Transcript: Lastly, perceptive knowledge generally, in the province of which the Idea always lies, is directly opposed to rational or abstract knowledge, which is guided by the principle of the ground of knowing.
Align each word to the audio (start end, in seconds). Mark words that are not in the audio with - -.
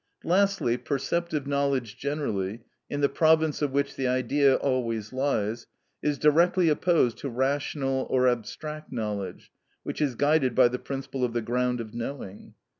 Lastly, 0.23 0.77
perceptive 0.77 1.45
knowledge 1.45 1.95
generally, 1.95 2.63
in 2.89 3.01
the 3.01 3.07
province 3.07 3.61
of 3.61 3.69
which 3.69 3.95
the 3.95 4.07
Idea 4.07 4.55
always 4.55 5.13
lies, 5.13 5.67
is 6.01 6.17
directly 6.17 6.69
opposed 6.69 7.19
to 7.19 7.29
rational 7.29 8.07
or 8.09 8.27
abstract 8.27 8.91
knowledge, 8.91 9.51
which 9.83 10.01
is 10.01 10.15
guided 10.15 10.55
by 10.55 10.69
the 10.69 10.79
principle 10.79 11.23
of 11.23 11.33
the 11.33 11.41
ground 11.43 11.79
of 11.79 11.93
knowing. 11.93 12.55